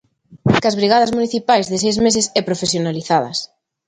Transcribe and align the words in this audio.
Que 0.61 0.67
as 0.69 0.77
brigadas 0.79 1.13
municipais 1.17 1.65
de 1.71 1.77
seis 1.83 1.97
meses 2.05 2.25
e 2.39 2.41
profesionalizadas. 2.47 3.37